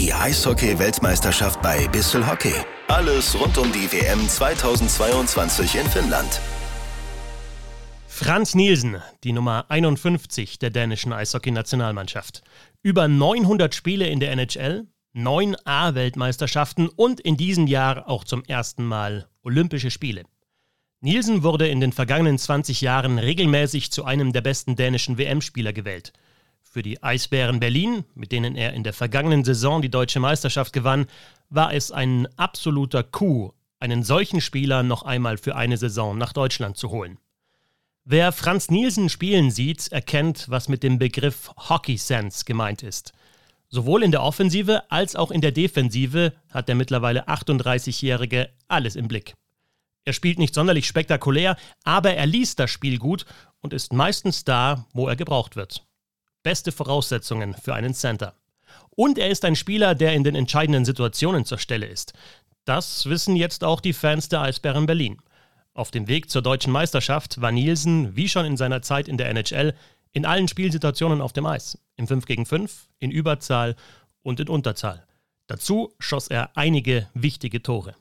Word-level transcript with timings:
Die 0.00 0.14
Eishockey-Weltmeisterschaft 0.14 1.60
bei 1.60 1.86
Bissel 1.88 2.26
Hockey. 2.26 2.54
Alles 2.88 3.38
rund 3.38 3.58
um 3.58 3.70
die 3.70 3.86
WM 3.92 4.26
2022 4.26 5.74
in 5.74 5.84
Finnland. 5.84 6.40
Franz 8.06 8.54
Nielsen, 8.54 8.96
die 9.24 9.32
Nummer 9.32 9.66
51 9.68 10.58
der 10.58 10.70
dänischen 10.70 11.12
Eishockey-Nationalmannschaft. 11.12 12.42
Über 12.82 13.08
900 13.08 13.74
Spiele 13.74 14.08
in 14.08 14.20
der 14.20 14.32
NHL, 14.32 14.86
9 15.12 15.54
A-Weltmeisterschaften 15.66 16.88
und 16.88 17.20
in 17.20 17.36
diesem 17.36 17.66
Jahr 17.66 18.08
auch 18.08 18.24
zum 18.24 18.42
ersten 18.44 18.86
Mal 18.86 19.28
Olympische 19.42 19.90
Spiele. 19.90 20.24
Nielsen 21.02 21.42
wurde 21.42 21.68
in 21.68 21.80
den 21.80 21.92
vergangenen 21.92 22.38
20 22.38 22.80
Jahren 22.80 23.18
regelmäßig 23.18 23.92
zu 23.92 24.06
einem 24.06 24.32
der 24.32 24.40
besten 24.40 24.76
dänischen 24.76 25.18
WM-Spieler 25.18 25.74
gewählt. 25.74 26.14
Für 26.72 26.82
die 26.82 27.02
Eisbären 27.02 27.58
Berlin, 27.58 28.04
mit 28.14 28.30
denen 28.30 28.54
er 28.54 28.74
in 28.74 28.84
der 28.84 28.92
vergangenen 28.92 29.42
Saison 29.42 29.82
die 29.82 29.90
deutsche 29.90 30.20
Meisterschaft 30.20 30.72
gewann, 30.72 31.06
war 31.48 31.74
es 31.74 31.90
ein 31.90 32.28
absoluter 32.38 33.02
Coup, 33.02 33.54
einen 33.80 34.04
solchen 34.04 34.40
Spieler 34.40 34.84
noch 34.84 35.02
einmal 35.02 35.36
für 35.36 35.56
eine 35.56 35.76
Saison 35.76 36.16
nach 36.16 36.32
Deutschland 36.32 36.76
zu 36.76 36.90
holen. 36.90 37.18
Wer 38.04 38.30
Franz 38.30 38.70
Nielsen 38.70 39.08
spielen 39.08 39.50
sieht, 39.50 39.88
erkennt, 39.88 40.48
was 40.48 40.68
mit 40.68 40.84
dem 40.84 41.00
Begriff 41.00 41.50
Hockey 41.56 41.96
Sense 41.96 42.44
gemeint 42.44 42.84
ist. 42.84 43.14
Sowohl 43.68 44.04
in 44.04 44.12
der 44.12 44.22
Offensive 44.22 44.88
als 44.92 45.16
auch 45.16 45.32
in 45.32 45.40
der 45.40 45.50
Defensive 45.50 46.34
hat 46.50 46.68
der 46.68 46.76
mittlerweile 46.76 47.26
38-Jährige 47.26 48.48
alles 48.68 48.94
im 48.94 49.08
Blick. 49.08 49.34
Er 50.04 50.12
spielt 50.12 50.38
nicht 50.38 50.54
sonderlich 50.54 50.86
spektakulär, 50.86 51.56
aber 51.82 52.14
er 52.14 52.26
liest 52.26 52.60
das 52.60 52.70
Spiel 52.70 52.98
gut 52.98 53.26
und 53.58 53.72
ist 53.72 53.92
meistens 53.92 54.44
da, 54.44 54.86
wo 54.92 55.08
er 55.08 55.16
gebraucht 55.16 55.56
wird 55.56 55.84
beste 56.42 56.72
Voraussetzungen 56.72 57.54
für 57.54 57.74
einen 57.74 57.94
Center. 57.94 58.34
Und 58.90 59.18
er 59.18 59.28
ist 59.28 59.44
ein 59.44 59.56
Spieler, 59.56 59.94
der 59.94 60.14
in 60.14 60.24
den 60.24 60.34
entscheidenden 60.34 60.84
Situationen 60.84 61.44
zur 61.44 61.58
Stelle 61.58 61.86
ist. 61.86 62.12
Das 62.64 63.06
wissen 63.06 63.36
jetzt 63.36 63.64
auch 63.64 63.80
die 63.80 63.92
Fans 63.92 64.28
der 64.28 64.42
Eisbären 64.42 64.86
Berlin. 64.86 65.18
Auf 65.72 65.90
dem 65.90 66.08
Weg 66.08 66.30
zur 66.30 66.42
deutschen 66.42 66.72
Meisterschaft 66.72 67.40
war 67.40 67.52
Nielsen, 67.52 68.16
wie 68.16 68.28
schon 68.28 68.44
in 68.44 68.56
seiner 68.56 68.82
Zeit 68.82 69.08
in 69.08 69.16
der 69.16 69.30
NHL, 69.30 69.74
in 70.12 70.26
allen 70.26 70.48
Spielsituationen 70.48 71.20
auf 71.20 71.32
dem 71.32 71.46
Eis. 71.46 71.78
Im 71.96 72.06
5 72.06 72.26
gegen 72.26 72.46
5, 72.46 72.88
in 72.98 73.10
Überzahl 73.10 73.76
und 74.22 74.40
in 74.40 74.48
Unterzahl. 74.48 75.06
Dazu 75.46 75.94
schoss 75.98 76.28
er 76.28 76.56
einige 76.56 77.08
wichtige 77.14 77.62
Tore. 77.62 77.94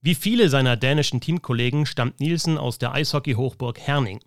Wie 0.00 0.14
viele 0.14 0.48
seiner 0.48 0.76
dänischen 0.76 1.20
Teamkollegen 1.20 1.86
stammt 1.86 2.20
Nielsen 2.20 2.58
aus 2.58 2.78
der 2.78 2.92
Eishockey-Hochburg 2.92 3.78
Herning. 3.80 4.20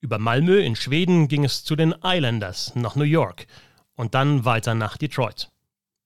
Über 0.00 0.18
Malmö 0.18 0.58
in 0.58 0.76
Schweden 0.76 1.28
ging 1.28 1.44
es 1.44 1.62
zu 1.62 1.76
den 1.76 1.94
Islanders 2.02 2.74
nach 2.74 2.96
New 2.96 3.04
York 3.04 3.46
und 3.96 4.14
dann 4.14 4.46
weiter 4.46 4.74
nach 4.74 4.96
Detroit. 4.96 5.50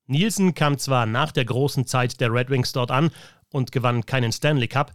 Nielsen 0.07 0.55
kam 0.55 0.79
zwar 0.79 1.07
nach 1.07 1.31
der 1.31 1.45
großen 1.45 1.87
Zeit 1.87 2.21
der 2.21 2.33
Red 2.33 2.51
Wings 2.51 2.73
dort 2.73 2.91
an 2.91 3.11
und 3.51 3.71
gewann 3.71 4.05
keinen 4.05 4.33
Stanley 4.33 4.67
Cup, 4.67 4.93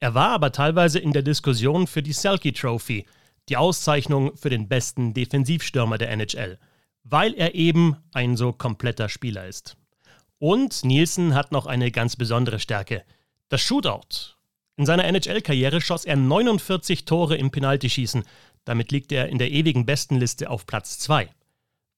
er 0.00 0.14
war 0.14 0.30
aber 0.30 0.52
teilweise 0.52 0.98
in 0.98 1.12
der 1.12 1.22
Diskussion 1.22 1.86
für 1.86 2.02
die 2.02 2.12
Selkie 2.12 2.52
Trophy, 2.52 3.06
die 3.48 3.56
Auszeichnung 3.56 4.36
für 4.36 4.50
den 4.50 4.68
besten 4.68 5.14
Defensivstürmer 5.14 5.96
der 5.96 6.10
NHL, 6.10 6.58
weil 7.04 7.34
er 7.34 7.54
eben 7.54 7.96
ein 8.12 8.36
so 8.36 8.52
kompletter 8.52 9.08
Spieler 9.08 9.46
ist. 9.46 9.76
Und 10.38 10.84
Nielsen 10.84 11.34
hat 11.34 11.52
noch 11.52 11.66
eine 11.66 11.90
ganz 11.90 12.16
besondere 12.16 12.58
Stärke, 12.58 13.04
das 13.48 13.62
Shootout 13.62 14.36
in 14.82 14.86
seiner 14.86 15.04
NHL-Karriere 15.04 15.80
schoss 15.80 16.04
er 16.04 16.16
49 16.16 17.04
Tore 17.04 17.36
im 17.36 17.52
Penaltyschießen. 17.52 18.24
Damit 18.64 18.90
liegt 18.90 19.12
er 19.12 19.28
in 19.28 19.38
der 19.38 19.52
ewigen 19.52 19.86
Bestenliste 19.86 20.50
auf 20.50 20.66
Platz 20.66 20.98
2. 20.98 21.28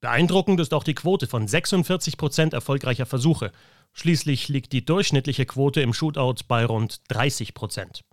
Beeindruckend 0.02 0.60
ist 0.60 0.74
auch 0.74 0.84
die 0.84 0.94
Quote 0.94 1.26
von 1.26 1.48
46 1.48 2.18
Prozent 2.18 2.52
erfolgreicher 2.52 3.06
Versuche. 3.06 3.52
Schließlich 3.94 4.48
liegt 4.48 4.74
die 4.74 4.84
durchschnittliche 4.84 5.46
Quote 5.46 5.80
im 5.80 5.94
Shootout 5.94 6.44
bei 6.46 6.66
rund 6.66 7.00
30%. 7.10 7.54
Prozent. 7.54 8.04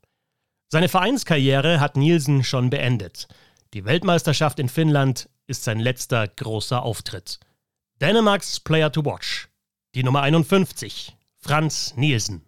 Seine 0.69 0.88
Vereinskarriere 0.88 1.81
hat 1.81 1.97
Nielsen 1.97 2.45
schon 2.45 2.69
beendet. 2.69 3.28
Die 3.74 3.84
Weltmeisterschaft 3.84 4.57
in 4.57 4.69
Finnland 4.69 5.28
ist 5.47 5.66
sein 5.66 5.81
letzter 5.81 6.29
großer 6.29 6.81
Auftritt. 6.81 7.41
Dänemarks 8.00 8.62
Player 8.62 8.90
to 8.90 9.03
Watch. 9.03 9.50
Die 9.95 10.03
Nummer 10.03 10.22
51, 10.22 11.18
Franz 11.41 11.94
Nielsen. 11.97 12.45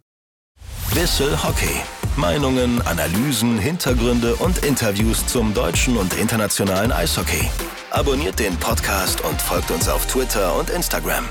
Wissel 0.94 1.42
Hockey 1.42 1.80
Meinungen, 2.16 2.80
Analysen, 2.86 3.58
Hintergründe 3.58 4.36
und 4.36 4.64
Interviews 4.64 5.26
zum 5.26 5.52
deutschen 5.52 5.96
und 5.96 6.14
internationalen 6.14 6.92
Eishockey. 6.92 7.50
Abonniert 7.90 8.38
den 8.38 8.56
Podcast 8.56 9.20
und 9.24 9.42
folgt 9.42 9.72
uns 9.72 9.88
auf 9.88 10.06
Twitter 10.06 10.56
und 10.56 10.70
Instagram. 10.70 11.28